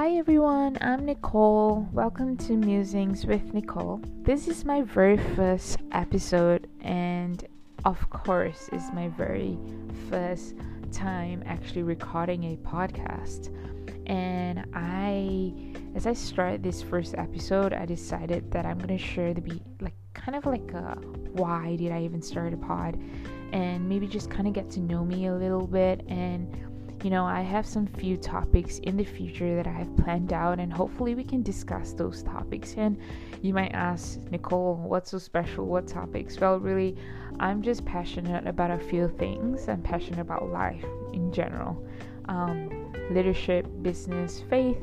Hi 0.00 0.12
everyone, 0.12 0.78
I'm 0.80 1.04
Nicole. 1.04 1.86
Welcome 1.92 2.38
to 2.38 2.56
Musings 2.56 3.26
with 3.26 3.52
Nicole. 3.52 4.00
This 4.22 4.48
is 4.48 4.64
my 4.64 4.80
very 4.80 5.18
first 5.36 5.76
episode, 5.92 6.70
and 6.80 7.46
of 7.84 8.08
course, 8.08 8.70
is 8.72 8.82
my 8.94 9.08
very 9.08 9.58
first 10.08 10.54
time 10.90 11.42
actually 11.44 11.82
recording 11.82 12.44
a 12.44 12.56
podcast. 12.66 13.54
And 14.06 14.64
I, 14.72 15.52
as 15.94 16.06
I 16.06 16.14
start 16.14 16.62
this 16.62 16.80
first 16.80 17.14
episode, 17.18 17.74
I 17.74 17.84
decided 17.84 18.50
that 18.52 18.64
I'm 18.64 18.78
gonna 18.78 18.96
share 18.96 19.34
the 19.34 19.42
be 19.42 19.60
like 19.82 19.96
kind 20.14 20.34
of 20.34 20.46
like 20.46 20.72
a 20.72 20.94
why 21.32 21.76
did 21.76 21.92
I 21.92 22.00
even 22.04 22.22
start 22.22 22.54
a 22.54 22.56
pod, 22.56 22.98
and 23.52 23.86
maybe 23.86 24.06
just 24.06 24.30
kind 24.30 24.46
of 24.46 24.54
get 24.54 24.70
to 24.70 24.80
know 24.80 25.04
me 25.04 25.26
a 25.26 25.34
little 25.34 25.66
bit 25.66 26.06
and 26.08 26.69
you 27.04 27.10
know, 27.10 27.24
I 27.24 27.40
have 27.40 27.66
some 27.66 27.86
few 27.86 28.16
topics 28.16 28.78
in 28.80 28.96
the 28.96 29.04
future 29.04 29.56
that 29.56 29.66
I 29.66 29.72
have 29.72 29.96
planned 29.96 30.32
out, 30.32 30.58
and 30.58 30.72
hopefully, 30.72 31.14
we 31.14 31.24
can 31.24 31.42
discuss 31.42 31.92
those 31.92 32.22
topics. 32.22 32.74
And 32.76 32.98
you 33.42 33.54
might 33.54 33.72
ask, 33.72 34.20
Nicole, 34.30 34.76
what's 34.76 35.10
so 35.10 35.18
special? 35.18 35.66
What 35.66 35.86
topics? 35.86 36.38
Well, 36.38 36.58
really, 36.58 36.96
I'm 37.38 37.62
just 37.62 37.84
passionate 37.84 38.46
about 38.46 38.70
a 38.70 38.78
few 38.78 39.08
things. 39.18 39.68
I'm 39.68 39.82
passionate 39.82 40.20
about 40.20 40.48
life 40.50 40.84
in 41.12 41.32
general 41.32 41.82
um, 42.30 42.92
leadership, 43.10 43.66
business, 43.82 44.42
faith, 44.48 44.82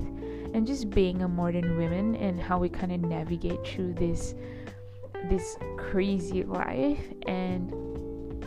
and 0.53 0.67
just 0.67 0.89
being 0.89 1.21
a 1.21 1.27
modern 1.27 1.77
woman 1.77 2.15
and 2.15 2.39
how 2.39 2.59
we 2.59 2.69
kind 2.69 2.91
of 2.91 3.01
navigate 3.01 3.65
through 3.65 3.93
this 3.93 4.35
this 5.29 5.57
crazy 5.77 6.43
life 6.43 7.03
and 7.25 7.71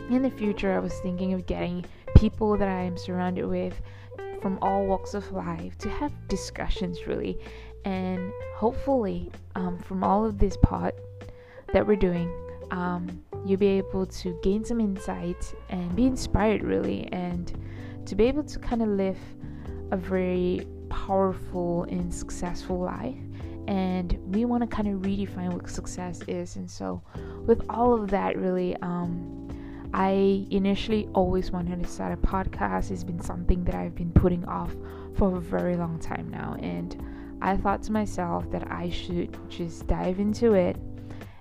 in 0.09 0.21
the 0.21 0.31
future 0.31 0.73
i 0.73 0.79
was 0.79 0.93
thinking 1.01 1.33
of 1.33 1.45
getting 1.45 1.83
people 2.21 2.55
that 2.55 2.67
I 2.67 2.83
am 2.83 2.97
surrounded 2.97 3.45
with 3.47 3.81
from 4.41 4.59
all 4.61 4.85
walks 4.85 5.15
of 5.15 5.31
life 5.31 5.75
to 5.79 5.89
have 5.89 6.13
discussions 6.27 7.07
really. 7.07 7.37
And 7.83 8.31
hopefully 8.55 9.31
um, 9.55 9.79
from 9.79 10.03
all 10.03 10.23
of 10.23 10.37
this 10.37 10.55
part 10.57 10.95
that 11.73 11.85
we're 11.85 11.95
doing 11.95 12.31
um, 12.69 13.23
you'll 13.45 13.59
be 13.59 13.67
able 13.67 14.05
to 14.05 14.39
gain 14.43 14.63
some 14.63 14.79
insight 14.79 15.53
and 15.69 15.95
be 15.95 16.05
inspired 16.05 16.63
really 16.63 17.07
and 17.11 17.51
to 18.05 18.15
be 18.15 18.25
able 18.25 18.43
to 18.43 18.59
kind 18.59 18.81
of 18.81 18.87
live 18.87 19.17
a 19.91 19.97
very 19.97 20.65
powerful 20.89 21.83
and 21.83 22.13
successful 22.13 22.79
life. 22.79 23.17
And 23.67 24.17
we 24.33 24.45
want 24.45 24.61
to 24.61 24.67
kind 24.67 24.87
of 24.87 25.01
redefine 25.01 25.53
what 25.53 25.69
success 25.69 26.21
is. 26.27 26.55
And 26.55 26.69
so 26.69 27.01
with 27.45 27.61
all 27.69 27.93
of 27.93 28.09
that 28.11 28.37
really 28.37 28.75
um, 28.77 29.40
I 29.93 30.45
initially 30.49 31.09
always 31.13 31.51
wanted 31.51 31.83
to 31.83 31.89
start 31.89 32.13
a 32.13 32.17
podcast. 32.17 32.91
It's 32.91 33.03
been 33.03 33.21
something 33.21 33.63
that 33.65 33.75
I've 33.75 33.95
been 33.95 34.11
putting 34.11 34.45
off 34.45 34.73
for 35.17 35.37
a 35.37 35.41
very 35.41 35.75
long 35.75 35.99
time 35.99 36.29
now. 36.29 36.55
And 36.61 36.95
I 37.41 37.57
thought 37.57 37.83
to 37.83 37.91
myself 37.91 38.49
that 38.51 38.71
I 38.71 38.89
should 38.89 39.37
just 39.49 39.87
dive 39.87 40.19
into 40.19 40.53
it. 40.53 40.77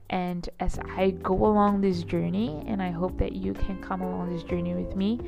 And 0.08 0.48
as 0.58 0.80
I 0.96 1.10
go 1.10 1.34
along 1.34 1.80
this 1.80 2.02
journey, 2.02 2.64
and 2.66 2.82
I 2.82 2.90
hope 2.90 3.16
that 3.18 3.32
you 3.32 3.54
can 3.54 3.80
come 3.80 4.00
along 4.00 4.34
this 4.34 4.42
journey 4.42 4.74
with 4.74 4.96
me, 4.96 5.20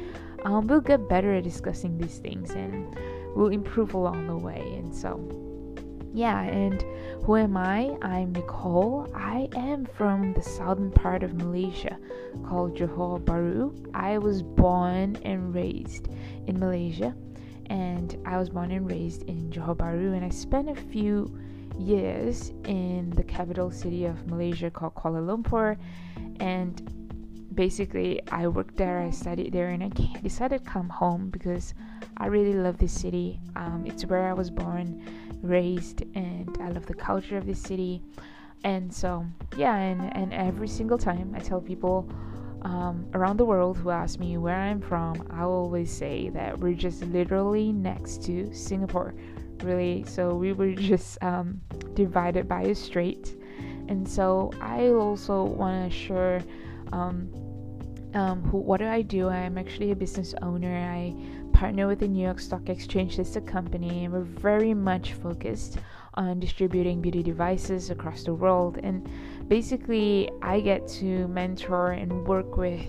um, 0.45 0.67
we'll 0.67 0.81
get 0.81 1.09
better 1.09 1.35
at 1.35 1.45
discussing 1.45 1.97
these 1.99 2.19
things 2.19 2.51
and 2.51 2.97
we'll 3.37 3.51
improve 3.51 3.95
along 3.95 4.27
the 4.27 4.37
way. 4.37 4.75
And 4.77 4.93
so, 4.93 5.17
yeah, 6.13 6.43
and 6.43 6.85
who 7.25 7.37
am 7.37 7.57
I? 7.57 7.97
I'm 8.03 8.33
Nicole. 8.33 9.11
I 9.15 9.49
am 9.57 9.87
from 9.87 10.35
the 10.35 10.43
southern 10.43 10.91
part 10.91 11.23
of 11.23 11.35
Malaysia 11.35 11.99
called 12.47 12.77
Johor 12.77 13.19
Bahru. 13.21 13.91
I 13.95 14.19
was 14.19 14.43
born 14.43 15.17
and 15.25 15.55
raised 15.55 16.09
in 16.47 16.59
Malaysia, 16.59 17.15
and 17.67 18.19
I 18.27 18.37
was 18.39 18.51
born 18.51 18.73
and 18.73 18.89
raised 18.89 19.23
in 19.23 19.51
Johor 19.51 19.77
Bahru, 19.77 20.15
and 20.15 20.25
I 20.25 20.29
spent 20.29 20.69
a 20.69 20.75
few 20.75 21.35
years 21.79 22.53
in 22.65 23.11
the 23.11 23.25
capital 23.25 23.71
city 23.71 24.05
of 24.05 24.27
Malaysia 24.27 24.71
called 24.71 24.95
Kuala 24.95 25.25
Lumpur, 25.25 25.79
and 26.41 27.02
basically 27.55 28.21
I 28.31 28.47
worked 28.49 28.77
there, 28.77 29.01
I 29.01 29.11
studied 29.11 29.53
there, 29.53 29.69
and 29.69 29.83
I 29.85 29.89
decided 30.23 30.65
to 30.65 30.71
come 30.71 30.89
home 30.89 31.31
because 31.31 31.75
I 32.17 32.27
really 32.27 32.55
love 32.55 32.79
this 32.79 32.93
city. 32.93 33.41
Um, 33.57 33.85
it's 33.87 34.05
where 34.07 34.29
I 34.29 34.33
was 34.33 34.51
born 34.51 35.03
raised 35.43 36.03
and 36.15 36.57
I 36.61 36.69
love 36.69 36.87
the 36.87 36.95
culture 36.95 37.37
of 37.37 37.47
this 37.47 37.61
city. 37.61 38.03
And 38.65 38.93
so, 38.93 39.27
yeah, 39.57 39.75
and, 39.77 40.17
and 40.17 40.33
every 40.33 40.69
single 40.69 40.99
time 40.99 41.35
I 41.37 41.41
tell 41.41 41.61
people 41.61 42.09
um, 42.63 43.07
around 43.13 43.39
the 43.39 43.45
world 43.45 43.77
who 43.77 43.91
ask 43.91 44.21
me 44.21 44.39
where 44.39 44.57
I'm 44.57 44.81
from, 44.81 45.27
I 45.31 45.43
always 45.43 45.93
say 45.93 46.29
that 46.31 46.59
we're 46.59 46.75
just 46.75 47.03
literally 47.03 47.73
next 47.73 48.23
to 48.25 48.55
Singapore, 48.55 49.15
really. 49.65 50.05
So 50.07 50.35
we 50.35 50.53
were 50.53 50.73
just 50.73 51.21
um, 51.23 51.61
divided 51.95 52.49
by 52.49 52.63
a 52.63 52.75
strait. 52.75 53.37
And 53.89 54.09
so 54.09 54.53
I 54.61 54.89
also 54.89 55.43
want 55.43 55.91
to 55.91 55.99
share 55.99 56.43
um, 56.93 57.29
um, 58.15 58.43
who, 58.43 58.59
what 58.59 58.79
do 58.79 58.87
I 58.87 59.03
do? 59.03 59.29
I'm 59.29 59.59
actually 59.59 59.91
a 59.91 59.97
business 59.97 60.35
owner. 60.43 60.75
I 60.75 61.15
partner 61.53 61.87
with 61.87 62.01
the 62.01 62.09
New 62.09 62.23
York 62.23 62.41
Stock 62.41 62.69
Exchange 62.69 63.19
listed 63.19 63.47
company, 63.47 64.05
and 64.05 64.13
we're 64.13 64.21
very 64.21 64.75
much 64.75 65.15
focused 65.15 65.79
on 66.15 66.41
distributing 66.41 67.01
beauty 67.01 67.23
devices 67.23 67.91
across 67.91 68.25
the 68.25 68.35
world. 68.35 68.79
And 68.83 69.09
basically, 69.49 70.31
I 70.43 70.61
get 70.61 70.87
to 71.01 71.27
mentor 71.29 71.93
and 71.93 72.27
work 72.27 72.57
with 72.57 72.85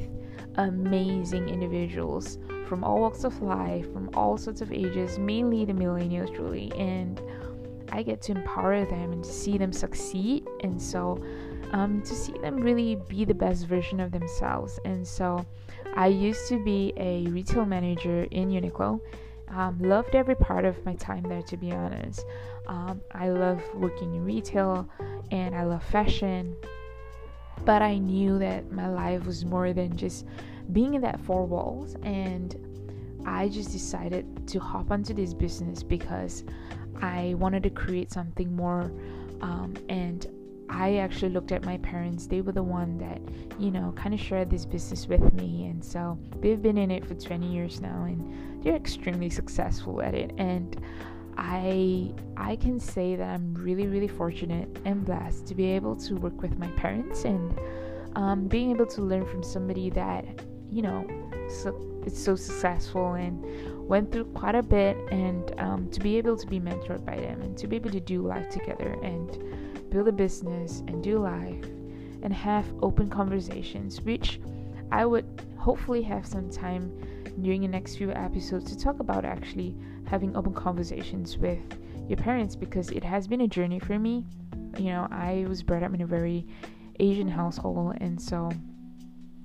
amazing 0.55 1.49
individuals 1.49 2.37
from 2.67 2.83
all 2.83 2.99
walks 2.99 3.23
of 3.23 3.41
life, 3.41 3.91
from 3.93 4.09
all 4.13 4.37
sorts 4.37 4.61
of 4.61 4.71
ages, 4.71 5.17
mainly 5.19 5.65
the 5.65 5.73
millennials, 5.73 6.37
really. 6.37 6.71
And 6.73 7.21
I 7.91 8.03
get 8.03 8.21
to 8.23 8.31
empower 8.31 8.85
them 8.85 9.13
and 9.13 9.23
to 9.23 9.31
see 9.31 9.57
them 9.57 9.71
succeed. 9.71 10.47
And 10.63 10.81
so, 10.81 11.23
um, 11.73 12.01
to 12.03 12.15
see 12.15 12.33
them 12.39 12.57
really 12.57 12.95
be 12.95 13.25
the 13.25 13.33
best 13.33 13.67
version 13.67 13.99
of 13.99 14.11
themselves. 14.11 14.79
And 14.85 15.05
so, 15.05 15.45
I 15.95 16.07
used 16.07 16.47
to 16.47 16.63
be 16.63 16.91
a 16.97 17.27
retail 17.27 17.65
manager 17.65 18.23
in 18.31 18.49
Uniqlo. 18.49 18.99
Um, 19.49 19.77
loved 19.79 20.15
every 20.15 20.35
part 20.35 20.65
of 20.65 20.83
my 20.85 20.95
time 20.95 21.23
there, 21.23 21.43
to 21.43 21.57
be 21.57 21.71
honest. 21.71 22.25
Um, 22.67 23.01
I 23.11 23.29
love 23.29 23.61
working 23.75 24.15
in 24.15 24.25
retail 24.25 24.89
and 25.29 25.53
I 25.53 25.63
love 25.63 25.83
fashion. 25.83 26.55
But 27.63 27.83
I 27.83 27.99
knew 27.99 28.39
that 28.39 28.71
my 28.71 28.87
life 28.87 29.25
was 29.25 29.45
more 29.45 29.71
than 29.73 29.95
just 29.95 30.25
being 30.71 30.95
in 30.95 31.01
that 31.01 31.19
four 31.19 31.45
walls. 31.45 31.95
And 32.01 32.55
I 33.25 33.49
just 33.49 33.71
decided 33.71 34.47
to 34.47 34.59
hop 34.59 34.89
onto 34.89 35.13
this 35.13 35.35
business 35.35 35.83
because 35.83 36.43
I 37.01 37.35
wanted 37.37 37.61
to 37.63 37.69
create 37.69 38.11
something 38.11 38.55
more 38.55 38.91
um, 39.41 39.75
and 39.89 40.25
I 40.73 40.95
actually 40.95 41.29
looked 41.29 41.51
at 41.51 41.63
my 41.63 41.77
parents. 41.77 42.25
They 42.25 42.41
were 42.41 42.51
the 42.51 42.63
one 42.63 42.97
that, 42.97 43.21
you 43.59 43.69
know, 43.69 43.93
kind 43.95 44.13
of 44.13 44.19
shared 44.19 44.49
this 44.49 44.65
business 44.65 45.07
with 45.07 45.31
me. 45.33 45.67
And 45.67 45.85
so 45.85 46.17
they've 46.41 46.61
been 46.61 46.79
in 46.79 46.89
it 46.89 47.05
for 47.05 47.13
20 47.13 47.45
years 47.45 47.79
now 47.79 48.05
and 48.05 48.63
they're 48.63 48.75
extremely 48.75 49.29
successful 49.29 50.01
at 50.01 50.15
it. 50.15 50.31
And 50.37 50.81
I 51.37 52.11
I 52.37 52.55
can 52.55 52.79
say 52.79 53.15
that 53.15 53.27
I'm 53.27 53.55
really 53.55 53.87
really 53.87 54.07
fortunate 54.07 54.69
and 54.85 55.03
blessed 55.03 55.47
to 55.47 55.55
be 55.55 55.65
able 55.65 55.95
to 55.95 56.15
work 56.15 56.41
with 56.41 56.57
my 56.59 56.67
parents 56.67 57.25
and 57.25 57.57
um, 58.15 58.47
being 58.47 58.69
able 58.69 58.85
to 58.85 59.01
learn 59.01 59.25
from 59.25 59.41
somebody 59.41 59.89
that 59.91 60.25
you 60.69 60.83
know 60.83 61.07
so, 61.49 61.75
so 62.07 62.35
successful 62.35 63.13
and 63.13 63.43
went 63.87 64.11
through 64.11 64.25
quite 64.25 64.55
a 64.55 64.63
bit 64.63 64.95
and 65.11 65.59
um, 65.59 65.89
to 65.89 65.99
be 65.99 66.17
able 66.17 66.37
to 66.37 66.47
be 66.47 66.59
mentored 66.59 67.03
by 67.03 67.15
them 67.15 67.41
and 67.41 67.57
to 67.57 67.67
be 67.67 67.75
able 67.75 67.89
to 67.89 67.99
do 67.99 68.21
life 68.21 68.49
together 68.49 68.95
and 69.01 69.39
build 69.93 70.07
a 70.07 70.11
business 70.11 70.79
and 70.87 71.03
do 71.03 71.19
life 71.19 71.63
and 72.23 72.33
have 72.33 72.65
open 72.81 73.07
conversations, 73.07 74.01
which 74.01 74.41
I 74.91 75.05
would 75.05 75.25
hopefully 75.57 76.01
have 76.01 76.25
some 76.25 76.49
time 76.49 76.91
during 77.41 77.61
the 77.61 77.67
next 77.67 77.97
few 77.97 78.11
episodes 78.11 78.65
to 78.71 78.77
talk 78.77 78.99
about 78.99 79.23
actually 79.23 79.75
having 80.05 80.35
open 80.35 80.53
conversations 80.53 81.37
with 81.37 81.59
your 82.07 82.17
parents 82.17 82.55
because 82.55 82.89
it 82.89 83.03
has 83.03 83.27
been 83.27 83.41
a 83.41 83.47
journey 83.47 83.79
for 83.79 83.99
me. 83.99 84.25
You 84.79 84.85
know, 84.85 85.07
I 85.11 85.45
was 85.47 85.61
brought 85.61 85.83
up 85.83 85.93
in 85.93 86.01
a 86.01 86.07
very 86.07 86.47
Asian 86.99 87.27
household, 87.27 87.97
and 88.01 88.19
so 88.19 88.51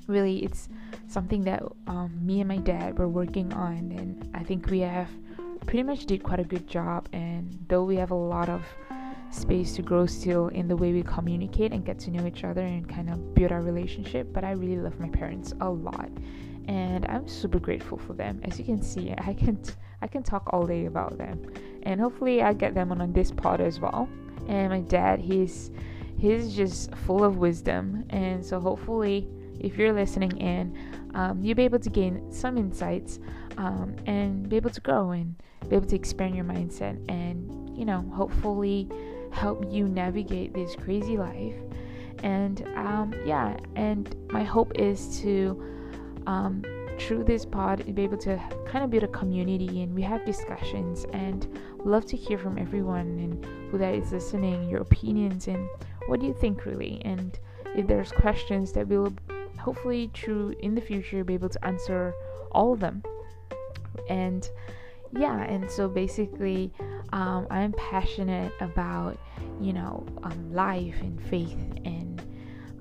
really 0.06 0.42
it's 0.44 0.70
something 1.08 1.42
that 1.42 1.62
um, 1.86 2.18
me 2.24 2.40
and 2.40 2.48
my 2.48 2.56
dad 2.56 2.98
were 2.98 3.08
working 3.08 3.52
on, 3.52 3.92
and 3.92 4.30
I 4.34 4.44
think 4.44 4.70
we 4.70 4.80
have 4.80 5.10
pretty 5.66 5.82
much 5.82 6.06
did 6.06 6.22
quite 6.22 6.40
a 6.40 6.44
good 6.44 6.66
job. 6.66 7.06
And 7.12 7.66
though 7.68 7.84
we 7.84 7.96
have 7.96 8.12
a 8.12 8.14
lot 8.14 8.48
of 8.48 8.62
space 9.30 9.74
to 9.76 9.82
grow 9.82 10.06
still 10.06 10.48
in 10.48 10.68
the 10.68 10.76
way 10.76 10.92
we 10.92 11.02
communicate 11.02 11.72
and 11.72 11.84
get 11.84 11.98
to 12.00 12.10
know 12.10 12.26
each 12.26 12.44
other 12.44 12.62
and 12.62 12.88
kind 12.88 13.10
of 13.10 13.34
build 13.34 13.52
our 13.52 13.62
relationship. 13.62 14.32
But 14.32 14.44
I 14.44 14.52
really 14.52 14.80
love 14.80 14.98
my 14.98 15.08
parents 15.08 15.54
a 15.60 15.68
lot, 15.68 16.10
and 16.66 17.06
I'm 17.06 17.28
super 17.28 17.58
grateful 17.58 17.98
for 17.98 18.14
them. 18.14 18.40
As 18.44 18.58
you 18.58 18.64
can 18.64 18.82
see, 18.82 19.14
I 19.18 19.34
can 19.34 19.56
t- 19.56 19.74
I 20.00 20.06
can 20.06 20.22
talk 20.22 20.48
all 20.52 20.66
day 20.66 20.86
about 20.86 21.18
them, 21.18 21.44
and 21.82 22.00
hopefully 22.00 22.42
I 22.42 22.52
get 22.52 22.74
them 22.74 22.92
on, 22.92 23.12
this 23.12 23.30
pod 23.30 23.60
as 23.60 23.80
well. 23.80 24.08
And 24.48 24.70
my 24.70 24.80
dad, 24.80 25.20
he's 25.20 25.70
he's 26.18 26.54
just 26.54 26.94
full 26.94 27.24
of 27.24 27.36
wisdom, 27.36 28.04
and 28.10 28.44
so 28.44 28.60
hopefully 28.60 29.28
if 29.60 29.76
you're 29.76 29.92
listening 29.92 30.36
in, 30.38 30.76
um, 31.14 31.42
you'll 31.42 31.56
be 31.56 31.64
able 31.64 31.80
to 31.80 31.90
gain 31.90 32.30
some 32.30 32.56
insights 32.56 33.18
um, 33.56 33.96
and 34.06 34.48
be 34.48 34.56
able 34.56 34.70
to 34.70 34.80
grow 34.80 35.10
and 35.10 35.34
be 35.68 35.76
able 35.76 35.86
to 35.86 35.96
expand 35.96 36.36
your 36.36 36.44
mindset 36.44 36.96
and, 37.08 37.76
you 37.76 37.84
know, 37.84 38.02
hopefully 38.14 38.88
help 39.38 39.64
you 39.70 39.88
navigate 39.88 40.52
this 40.52 40.74
crazy 40.76 41.16
life. 41.16 41.54
And 42.22 42.66
um, 42.76 43.14
yeah, 43.24 43.56
and 43.76 44.14
my 44.30 44.42
hope 44.42 44.72
is 44.74 45.20
to, 45.20 45.62
um, 46.26 46.62
through 46.98 47.24
this 47.24 47.44
pod, 47.44 47.94
be 47.94 48.02
able 48.02 48.18
to 48.18 48.36
kind 48.66 48.84
of 48.84 48.90
build 48.90 49.04
a 49.04 49.08
community 49.08 49.82
and 49.82 49.94
we 49.94 50.02
have 50.02 50.24
discussions 50.26 51.06
and 51.12 51.46
love 51.84 52.04
to 52.06 52.16
hear 52.16 52.38
from 52.38 52.58
everyone 52.58 53.18
and 53.20 53.46
who 53.70 53.78
that 53.78 53.94
is 53.94 54.12
listening, 54.12 54.68
your 54.68 54.80
opinions 54.80 55.46
and 55.46 55.68
what 56.08 56.18
do 56.20 56.26
you 56.26 56.34
think 56.34 56.66
really. 56.66 57.00
And 57.04 57.38
if 57.76 57.86
there's 57.86 58.10
questions 58.10 58.72
that 58.72 58.88
we'll 58.88 59.14
hopefully 59.58 60.10
through 60.14 60.54
in 60.60 60.74
the 60.74 60.80
future 60.80 61.22
be 61.22 61.34
able 61.34 61.48
to 61.48 61.64
answer 61.64 62.14
all 62.52 62.72
of 62.72 62.80
them 62.80 63.02
and 64.08 64.50
yeah 65.12 65.42
and 65.42 65.70
so 65.70 65.88
basically 65.88 66.72
um, 67.12 67.46
i'm 67.50 67.72
passionate 67.72 68.52
about 68.60 69.18
you 69.60 69.72
know 69.72 70.04
um, 70.22 70.52
life 70.52 70.96
and 71.00 71.20
faith 71.22 71.58
and 71.84 72.22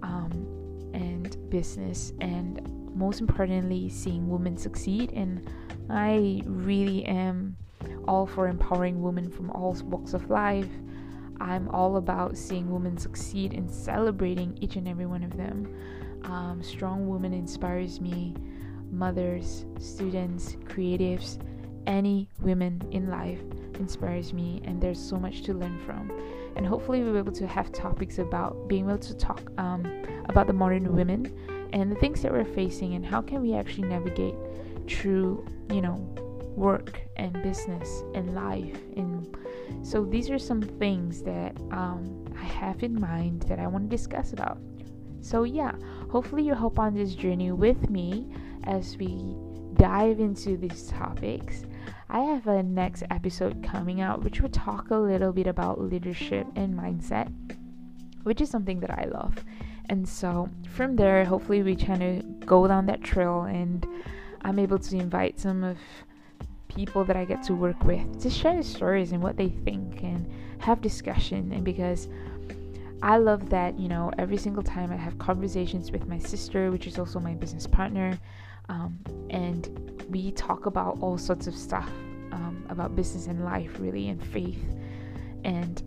um, 0.03 0.91
and 0.93 1.49
business 1.49 2.13
and 2.21 2.61
most 2.97 3.21
importantly 3.21 3.89
seeing 3.89 4.27
women 4.27 4.57
succeed. 4.57 5.11
And 5.13 5.49
i 5.89 6.41
really 6.45 7.05
am 7.05 7.55
all 8.07 8.25
for 8.25 8.47
empowering 8.47 9.01
women 9.01 9.29
from 9.29 9.51
all 9.51 9.73
walks 9.85 10.13
of 10.13 10.29
life. 10.29 10.69
I'm 11.39 11.69
all 11.69 11.97
about 11.97 12.35
seeing 12.35 12.71
women 12.71 12.97
succeed 12.97 13.53
and 13.53 13.69
celebrating 13.69 14.57
each 14.59 14.75
and 14.75 14.87
every 14.87 15.05
one 15.05 15.23
of 15.23 15.37
them. 15.37 15.73
Um, 16.23 16.61
strong 16.63 17.07
woman 17.07 17.33
inspires 17.33 18.01
me. 18.01 18.33
Mothers 18.89 19.65
students 19.79 20.55
creatives 20.65 21.37
any 21.87 22.29
women 22.41 22.87
in 22.91 23.09
life 23.09 23.39
inspires 23.79 24.33
me 24.33 24.61
and 24.65 24.81
there's 24.81 24.99
so 24.99 25.17
much 25.17 25.41
to 25.43 25.53
learn 25.53 25.79
from. 25.79 26.11
And 26.55 26.65
hopefully 26.65 27.01
we'll 27.01 27.13
be 27.13 27.19
able 27.19 27.31
to 27.33 27.47
have 27.47 27.71
topics 27.71 28.19
about 28.19 28.67
being 28.67 28.87
able 28.87 28.97
to 28.99 29.15
talk 29.15 29.49
um, 29.57 29.85
about 30.25 30.47
the 30.47 30.53
modern 30.53 30.95
women 30.95 31.33
and 31.73 31.91
the 31.91 31.95
things 31.95 32.21
that 32.21 32.31
we're 32.31 32.45
facing 32.45 32.93
and 32.93 33.05
how 33.05 33.21
can 33.21 33.41
we 33.41 33.53
actually 33.53 33.87
navigate 33.87 34.35
through 34.87 35.45
you 35.69 35.81
know 35.81 35.95
work 36.55 37.01
and 37.17 37.33
business 37.43 38.03
and 38.15 38.33
life. 38.33 38.79
And 38.95 39.37
so 39.83 40.05
these 40.05 40.29
are 40.29 40.39
some 40.39 40.61
things 40.61 41.21
that 41.23 41.55
um, 41.71 42.25
i 42.39 42.43
have 42.43 42.81
in 42.83 42.99
mind 42.99 43.43
that 43.43 43.59
i 43.59 43.67
want 43.67 43.89
to 43.89 43.95
discuss 43.95 44.33
about. 44.33 44.57
So 45.21 45.43
yeah 45.43 45.73
hopefully 46.09 46.43
you 46.43 46.55
hop 46.55 46.79
on 46.79 46.95
this 46.95 47.13
journey 47.13 47.51
with 47.51 47.89
me 47.89 48.27
as 48.63 48.97
we 48.97 49.35
dive 49.75 50.19
into 50.19 50.57
these 50.57 50.87
topics 50.87 51.63
I 52.09 52.21
have 52.21 52.47
a 52.47 52.63
next 52.63 53.03
episode 53.11 53.61
coming 53.63 53.99
out 53.99 54.23
which 54.23 54.39
will 54.39 54.49
talk 54.49 54.91
a 54.91 54.95
little 54.95 55.33
bit 55.33 55.45
about 55.45 55.81
leadership 55.81 56.47
and 56.55 56.73
mindset, 56.73 57.29
which 58.23 58.39
is 58.39 58.49
something 58.49 58.79
that 58.79 58.91
I 58.91 59.05
love. 59.05 59.43
And 59.89 60.07
so 60.07 60.49
from 60.69 60.95
there, 60.95 61.25
hopefully, 61.25 61.63
we 61.63 61.75
try 61.75 61.97
to 61.97 62.21
go 62.45 62.67
down 62.67 62.85
that 62.85 63.03
trail 63.03 63.43
and 63.43 63.85
I'm 64.41 64.59
able 64.59 64.79
to 64.79 64.95
invite 64.95 65.39
some 65.39 65.63
of 65.63 65.77
people 66.67 67.03
that 67.05 67.17
I 67.17 67.25
get 67.25 67.43
to 67.43 67.53
work 67.53 67.83
with 67.83 68.21
to 68.21 68.29
share 68.29 68.61
stories 68.63 69.11
and 69.11 69.21
what 69.21 69.35
they 69.35 69.49
think 69.49 70.03
and 70.03 70.29
have 70.59 70.81
discussion. 70.81 71.51
And 71.51 71.63
because 71.63 72.07
I 73.01 73.17
love 73.17 73.49
that, 73.49 73.77
you 73.79 73.89
know, 73.89 74.11
every 74.17 74.37
single 74.37 74.63
time 74.63 74.91
I 74.91 74.95
have 74.95 75.17
conversations 75.19 75.91
with 75.91 76.07
my 76.07 76.19
sister, 76.19 76.71
which 76.71 76.87
is 76.87 76.97
also 76.97 77.19
my 77.19 77.33
business 77.33 77.67
partner, 77.67 78.17
um, 78.69 78.97
and 79.29 79.69
we 80.09 80.31
talk 80.31 80.65
about 80.65 80.97
all 81.01 81.17
sorts 81.17 81.47
of 81.47 81.55
stuff 81.55 81.89
um, 82.31 82.65
about 82.69 82.95
business 82.95 83.27
and 83.27 83.43
life, 83.43 83.71
really, 83.79 84.09
and 84.09 84.23
faith. 84.23 84.63
And 85.43 85.81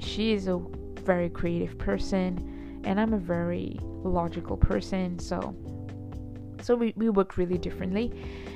she 0.00 0.32
is 0.32 0.48
a 0.48 0.60
very 1.00 1.28
creative 1.28 1.78
person, 1.78 2.80
and 2.84 3.00
I'm 3.00 3.12
a 3.12 3.18
very 3.18 3.78
logical 3.82 4.56
person, 4.56 5.18
so 5.18 5.54
so 6.64 6.74
we, 6.74 6.94
we 6.96 7.10
work 7.10 7.36
really 7.36 7.58
differently 7.58 8.10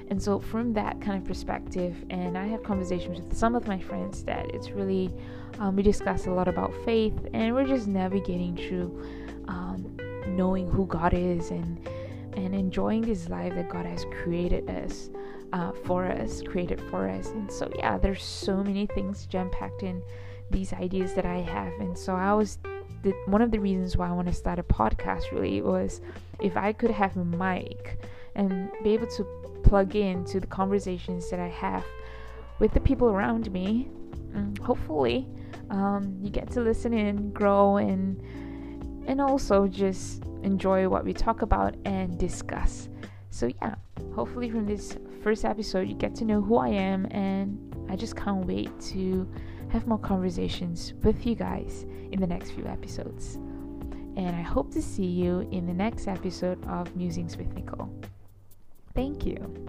and 0.09 0.23
so 0.23 0.39
from 0.41 0.73
that 0.73 0.99
kind 1.01 1.21
of 1.21 1.25
perspective 1.29 1.95
and 2.09 2.39
i 2.39 2.47
have 2.47 2.63
conversations 2.63 3.21
with 3.21 3.37
some 3.37 3.55
of 3.55 3.69
my 3.69 3.79
friends 3.79 4.25
that 4.25 4.47
it's 4.55 4.71
really 4.71 5.13
um, 5.59 5.77
we 5.77 5.83
discuss 5.83 6.27
a 6.27 6.31
lot 6.31 6.49
about 6.49 6.73
faith 6.87 7.13
and 7.35 7.55
we're 7.55 7.67
just 7.67 7.87
navigating 7.87 8.57
through 8.57 9.05
um, 9.49 9.95
knowing 10.29 10.71
who 10.71 10.87
god 10.87 11.13
is 11.13 11.51
and 11.51 11.87
and 12.45 12.55
enjoying 12.55 13.03
this 13.03 13.29
life 13.29 13.55
that 13.55 13.69
God 13.69 13.87
has 13.87 14.05
created 14.23 14.69
us 14.71 15.11
uh, 15.53 15.73
for 15.85 16.07
us, 16.07 16.43
created 16.43 16.81
for 16.91 17.09
us. 17.09 17.29
And 17.31 17.51
so, 17.51 17.71
yeah, 17.77 17.99
there's 17.99 18.23
so 18.23 18.63
many 18.63 18.87
things 18.87 19.27
jam 19.27 19.51
packed 19.51 19.83
in 19.83 20.03
these 20.51 20.73
ideas 20.73 21.15
that 21.15 21.27
I 21.27 21.39
have. 21.39 21.73
And 21.81 21.97
so, 21.97 22.15
I 22.15 22.33
was 22.35 22.59
the, 23.03 23.13
one 23.27 23.43
of 23.43 23.51
the 23.51 23.59
reasons 23.59 23.97
why 23.97 24.09
I 24.09 24.13
want 24.13 24.29
to 24.29 24.35
start 24.35 24.59
a 24.59 24.63
podcast 24.63 25.31
really 25.33 25.63
was 25.63 26.01
if 26.41 26.57
I 26.57 26.73
could 26.73 26.91
have 26.91 27.17
a 27.17 27.25
mic 27.25 28.01
and 28.35 28.71
be 28.83 28.95
able 28.95 29.07
to 29.09 29.25
plug 29.65 29.95
in 29.97 30.25
to 30.27 30.41
the 30.41 30.47
conversations 30.47 31.31
that 31.31 31.41
I 31.41 31.49
have 31.49 31.85
with 32.59 32.73
the 32.73 32.81
people 32.81 33.09
around 33.09 33.53
me. 33.53 33.89
Mm, 34.33 34.59
hopefully, 34.59 35.29
um, 35.71 36.17
you 36.21 36.31
get 36.31 36.51
to 36.53 36.61
listen 36.61 36.93
in, 36.93 37.31
grow, 37.33 37.77
and 37.77 38.23
and 39.09 39.21
also 39.21 39.67
just 39.67 40.23
enjoy 40.43 40.89
what 40.89 41.05
we 41.05 41.13
talk 41.13 41.43
about 41.43 41.75
and 41.85 42.17
discuss. 42.19 42.89
So, 43.31 43.51
yeah, 43.61 43.75
hopefully, 44.15 44.51
from 44.51 44.67
this 44.67 44.97
first 45.23 45.45
episode, 45.45 45.89
you 45.89 45.95
get 45.95 46.15
to 46.17 46.25
know 46.25 46.41
who 46.41 46.57
I 46.57 46.69
am, 46.69 47.09
and 47.11 47.59
I 47.89 47.97
just 47.97 48.15
can't 48.15 48.47
wait 48.47 48.71
to 48.93 49.29
have 49.71 49.87
more 49.87 49.99
conversations 49.99 50.95
with 51.03 51.27
you 51.27 51.35
guys 51.35 51.87
in 52.13 52.21
the 52.21 52.27
next 52.27 52.51
few 52.51 52.67
episodes. 52.67 53.35
And 54.17 54.35
I 54.35 54.43
hope 54.43 54.73
to 54.73 54.83
see 54.83 55.07
you 55.07 55.49
in 55.53 55.67
the 55.67 55.75
next 55.75 56.07
episode 56.07 56.65
of 56.67 56.95
Musings 56.95 57.37
with 57.37 57.53
Nicole. 57.55 57.91
Thank 58.95 59.25
you. 59.25 59.68